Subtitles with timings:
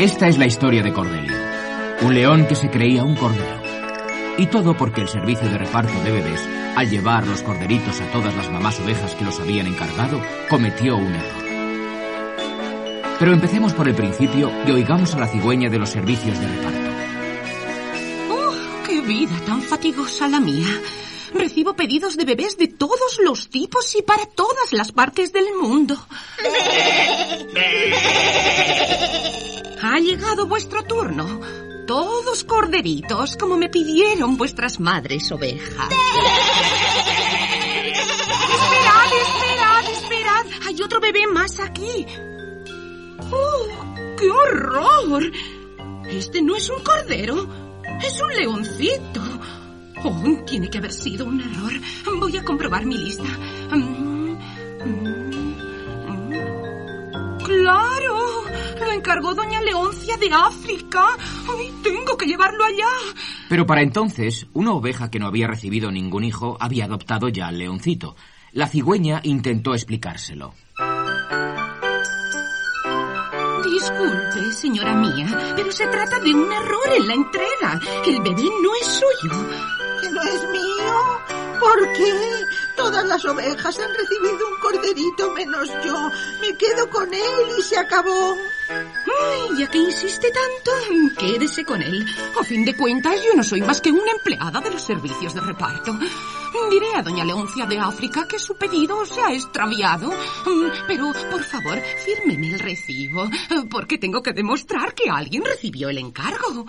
[0.00, 1.36] Esta es la historia de Cordelio,
[2.00, 3.60] un león que se creía un cordero.
[4.38, 6.40] Y todo porque el servicio de reparto de bebés,
[6.74, 10.18] al llevar los corderitos a todas las mamás ovejas que los habían encargado,
[10.48, 11.44] cometió un error.
[13.18, 16.90] Pero empecemos por el principio y oigamos a la cigüeña de los servicios de reparto.
[18.30, 18.54] ¡Oh,
[18.86, 20.80] qué vida tan fatigosa la mía!
[21.34, 25.96] Recibo pedidos de bebés de todos los tipos y para todas las partes del mundo.
[29.82, 31.40] Ha llegado vuestro turno.
[31.86, 35.88] Todos corderitos, como me pidieron vuestras madres ovejas.
[38.52, 40.46] esperad, esperad, esperad.
[40.66, 42.06] Hay otro bebé más aquí.
[43.32, 43.66] ¡Oh,
[44.18, 45.32] qué horror!
[46.08, 47.48] Este no es un cordero,
[48.02, 49.20] es un leoncito.
[50.02, 51.72] Oh, tiene que haber sido un error.
[52.18, 53.28] Voy a comprobar mi lista.
[53.70, 54.36] Mm,
[54.84, 55.18] mm,
[56.06, 57.38] mm.
[57.44, 58.18] ¡Claro!
[58.80, 61.04] Lo encargó doña Leoncia de África.
[61.18, 62.88] ¡Ay, tengo que llevarlo allá!
[63.50, 67.58] Pero para entonces, una oveja que no había recibido ningún hijo había adoptado ya al
[67.58, 68.16] leoncito.
[68.52, 70.54] La cigüeña intentó explicárselo.
[74.60, 77.80] Señora mía, pero se trata de un error en la entrega.
[78.06, 79.46] El bebé no es suyo.
[80.02, 80.94] ¿Que no es mío?
[81.58, 82.44] ¿Por qué?
[82.80, 86.10] Todas las ovejas han recibido un corderito menos yo.
[86.40, 88.34] Me quedo con él y se acabó.
[88.70, 92.06] Ay, ya que insiste tanto, quédese con él.
[92.40, 95.42] A fin de cuentas, yo no soy más que una empleada de los servicios de
[95.42, 95.92] reparto.
[96.70, 100.08] Diré a doña Leoncia de África que su pedido se ha extraviado.
[100.08, 103.28] Mm, Pero, por favor, fírmeme el recibo,
[103.70, 106.64] porque tengo que demostrar que alguien recibió el encargo.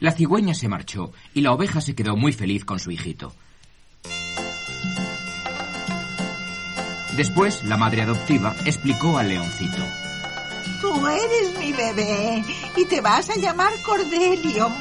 [0.00, 3.34] La cigüeña se marchó y la oveja se quedó muy feliz con su hijito.
[7.16, 9.82] Después, la madre adoptiva explicó al leoncito.
[10.80, 12.42] Tú eres mi bebé
[12.76, 14.72] y te vas a llamar Cordelio.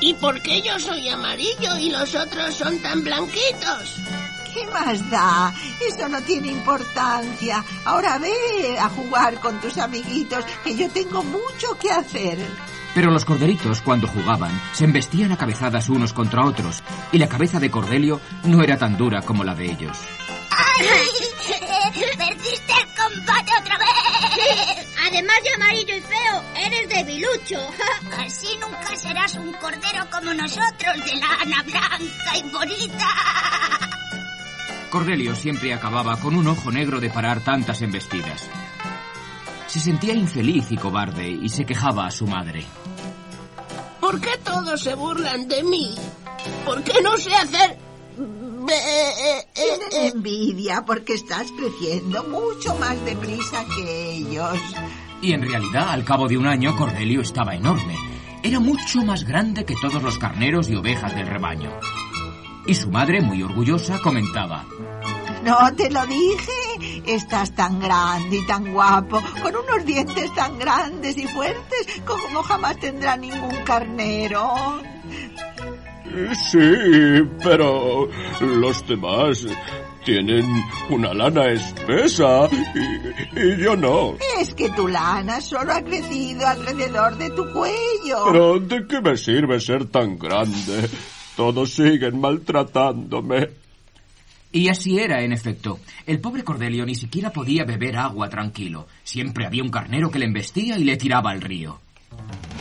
[0.00, 4.00] ¿Y por qué yo soy amarillo y los otros son tan blanquitos?
[4.52, 5.52] ¿Qué más da?
[5.80, 7.64] Eso no tiene importancia.
[7.84, 12.38] Ahora ve a jugar con tus amiguitos, que yo tengo mucho que hacer.
[12.94, 17.58] Pero los corderitos, cuando jugaban, se embestían a cabezadas unos contra otros, y la cabeza
[17.58, 19.98] de Cordelio no era tan dura como la de ellos.
[20.78, 21.23] ¡Perdiste
[25.14, 27.56] Además de amarillo y feo, eres debilucho.
[28.18, 33.08] Así nunca serás un cordero como nosotros, de lana blanca y bonita.
[34.90, 38.48] Cordelio siempre acababa con un ojo negro de parar tantas embestidas.
[39.68, 42.64] Se sentía infeliz y cobarde y se quejaba a su madre.
[44.00, 45.94] ¿Por qué todos se burlan de mí?
[46.64, 47.78] ¿Por qué no sé hacer...
[49.54, 54.58] Tienen envidia porque estás creciendo mucho más deprisa que ellos.
[55.24, 57.96] Y en realidad, al cabo de un año, Cordelio estaba enorme.
[58.42, 61.70] Era mucho más grande que todos los carneros y ovejas del rebaño.
[62.66, 64.66] Y su madre, muy orgullosa, comentaba.
[65.42, 67.02] No te lo dije.
[67.06, 72.78] Estás tan grande y tan guapo, con unos dientes tan grandes y fuertes como jamás
[72.78, 74.52] tendrá ningún carnero.
[76.50, 76.58] Sí,
[77.42, 79.46] pero los demás
[80.04, 80.44] tienen
[80.90, 84.16] una lana espesa y, y yo no.
[84.40, 88.24] Es que tu lana solo ha crecido alrededor de tu cuello.
[88.30, 90.88] Pero ¿de qué me sirve ser tan grande?
[91.36, 93.64] Todos siguen maltratándome.
[94.52, 95.80] Y así era, en efecto.
[96.06, 98.86] El pobre Cordelio ni siquiera podía beber agua tranquilo.
[99.02, 101.80] Siempre había un carnero que le embestía y le tiraba al río.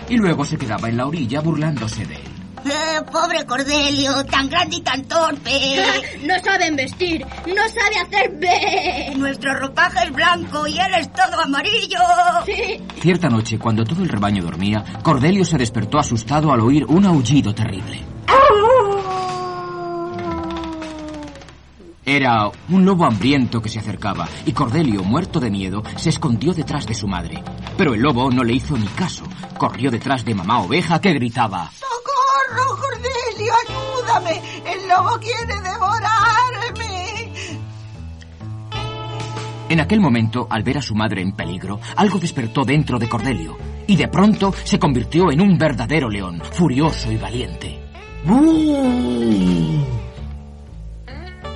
[0.09, 2.32] Y luego se quedaba en la orilla burlándose de él.
[2.65, 5.51] Eh, pobre Cordelio, tan grande y tan torpe.
[6.23, 9.13] No saben vestir, no sabe hacer B.
[9.17, 11.99] Nuestro ropaje es blanco y él es todo amarillo.
[12.45, 12.81] Sí.
[13.01, 17.53] Cierta noche, cuando todo el rebaño dormía, Cordelio se despertó asustado al oír un aullido
[17.53, 18.03] terrible.
[22.05, 26.85] Era un lobo hambriento que se acercaba y Cordelio, muerto de miedo, se escondió detrás
[26.85, 27.43] de su madre.
[27.77, 29.23] Pero el lobo no le hizo ni caso.
[29.57, 31.71] Corrió detrás de mamá oveja que gritaba.
[33.33, 33.53] ¡Socorro, Cordelio!
[33.67, 34.41] ¡Ayúdame!
[34.65, 37.33] ¡El lobo quiere devorarme!
[39.69, 43.57] En aquel momento, al ver a su madre en peligro, algo despertó dentro de Cordelio
[43.87, 47.79] y de pronto se convirtió en un verdadero león, furioso y valiente.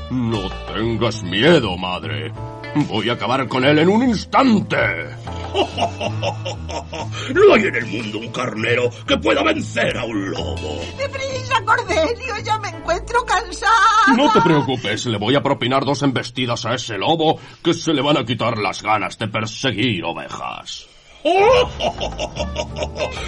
[0.09, 2.31] No tengas miedo, madre.
[2.89, 4.77] Voy a acabar con él en un instante.
[7.33, 10.79] No hay en el mundo un carnero que pueda vencer a un lobo.
[10.97, 12.35] ¡Deprisa, Cordelio!
[12.43, 14.15] ¡Ya me encuentro cansada!
[14.15, 18.01] No te preocupes, le voy a propinar dos embestidas a ese lobo que se le
[18.01, 20.87] van a quitar las ganas de perseguir ovejas.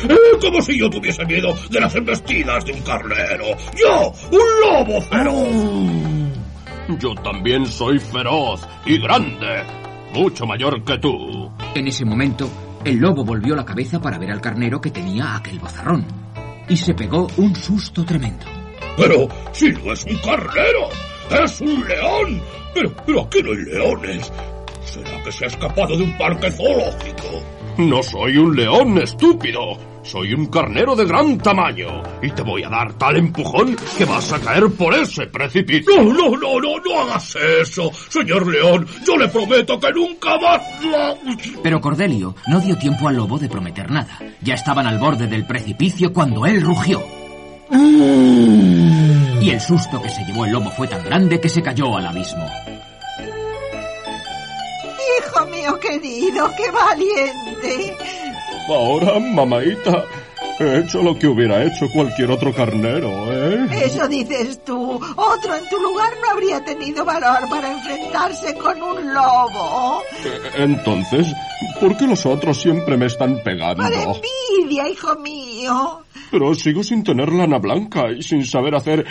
[0.09, 3.45] Eh, Como si yo tuviese miedo de las embestidas de un carnero.
[3.75, 6.99] ¡Yo, un lobo feroz!
[6.99, 9.63] Yo también soy feroz y grande,
[10.13, 11.51] mucho mayor que tú.
[11.75, 12.49] En ese momento,
[12.83, 16.05] el lobo volvió la cabeza para ver al carnero que tenía aquel bozarrón.
[16.67, 18.45] Y se pegó un susto tremendo.
[18.97, 20.89] Pero si no es un carnero,
[21.43, 22.41] es un león.
[22.73, 24.31] Pero, pero aquí no hay leones.
[24.89, 27.43] ¿Será que se ha escapado de un parque zoológico?
[27.77, 29.77] No soy un león, estúpido.
[30.01, 32.01] Soy un carnero de gran tamaño.
[32.23, 35.95] Y te voy a dar tal empujón que vas a caer por ese precipicio.
[35.95, 37.91] No, no, no, no, no hagas eso.
[38.09, 40.61] Señor león, yo le prometo que nunca más...
[41.61, 44.17] Pero Cordelio no dio tiempo al lobo de prometer nada.
[44.41, 47.03] Ya estaban al borde del precipicio cuando él rugió.
[49.41, 52.07] Y el susto que se llevó el lobo fue tan grande que se cayó al
[52.07, 52.49] abismo.
[55.17, 57.97] Hijo mío querido, qué valiente.
[58.67, 60.03] Ahora, mamaita,
[60.59, 63.67] he hecho lo que hubiera hecho cualquier otro carnero, ¿eh?
[63.85, 64.99] Eso dices tú.
[65.15, 70.03] Otro en tu lugar no habría tenido valor para enfrentarse con un lobo.
[70.55, 71.27] Entonces,
[71.79, 73.83] ¿por qué los otros siempre me están pegando?
[73.83, 74.21] Por
[74.59, 76.01] envidia, hijo mío.
[76.31, 79.05] Pero sigo sin tener lana blanca y sin saber hacer...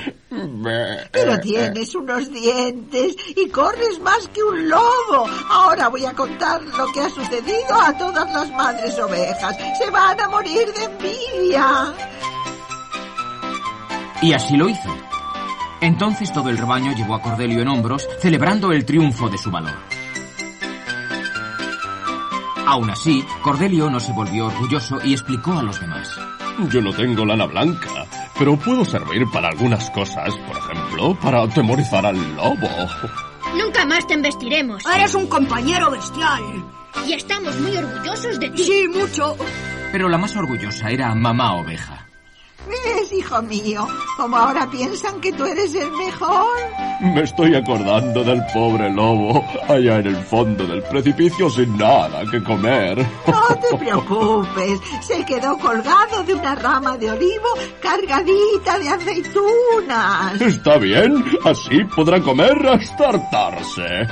[1.10, 5.26] Pero tienes unos dientes y corres más que un lobo.
[5.48, 9.56] Ahora voy a contar lo que ha sucedido a todas las madres ovejas.
[9.78, 11.94] Se van a morir de envidia.
[14.22, 14.94] Y así lo hizo.
[15.80, 19.74] Entonces todo el rebaño llevó a Cordelio en hombros, celebrando el triunfo de su valor.
[22.68, 26.14] Aún así, Cordelio no se volvió orgulloso y explicó a los demás.
[26.70, 28.04] Yo no tengo lana blanca,
[28.38, 32.68] pero puedo servir para algunas cosas, por ejemplo, para atemorizar al lobo.
[33.56, 34.84] Nunca más te embestiremos.
[34.84, 36.42] Eres un compañero bestial.
[37.06, 38.64] Y estamos muy orgullosos de ti.
[38.64, 39.34] Sí, mucho.
[39.90, 42.06] Pero la más orgullosa era mamá oveja.
[42.68, 43.88] ¿Ves, hijo mío?
[44.18, 46.44] Como ahora piensan que tú eres el mejor.
[47.00, 52.42] Me estoy acordando del pobre lobo allá en el fondo del precipicio sin nada que
[52.42, 52.98] comer.
[53.26, 54.80] No te preocupes.
[55.02, 57.48] Se quedó colgado de una rama de olivo
[57.80, 60.40] cargadita de aceitunas.
[60.40, 64.06] Está bien, así podrá comer hasta hartarse.